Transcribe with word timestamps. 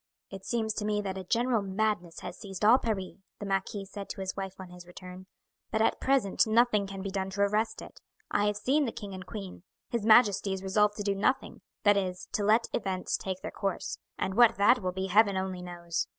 "It 0.31 0.43
seems 0.43 0.73
to 0.73 0.83
me 0.85 0.99
that 1.03 1.19
a 1.19 1.23
general 1.23 1.61
madness 1.61 2.21
has 2.21 2.35
seized 2.35 2.65
all 2.65 2.79
Paris," 2.79 3.17
the 3.37 3.45
marquis 3.45 3.85
said 3.85 4.09
to 4.09 4.21
his 4.21 4.35
wife 4.35 4.55
on 4.59 4.71
his 4.71 4.87
return, 4.87 5.27
"but 5.69 5.79
at 5.79 5.99
present 6.01 6.47
nothing 6.47 6.87
can 6.87 7.03
be 7.03 7.11
done 7.11 7.29
to 7.29 7.41
arrest 7.41 7.83
it. 7.83 7.99
I 8.31 8.45
have 8.47 8.57
seen 8.57 8.85
the 8.85 8.91
king 8.91 9.13
and 9.13 9.27
queen. 9.27 9.61
His 9.91 10.03
majesty 10.03 10.53
is 10.53 10.63
resolved 10.63 10.97
to 10.97 11.03
do 11.03 11.13
nothing; 11.13 11.61
that 11.83 11.97
is, 11.97 12.27
to 12.31 12.43
let 12.43 12.65
events 12.73 13.15
take 13.15 13.41
their 13.43 13.51
course, 13.51 13.99
and 14.17 14.33
what 14.33 14.55
that 14.55 14.81
will 14.81 14.91
be 14.91 15.05
Heaven 15.05 15.37
only 15.37 15.61
knows. 15.61 16.07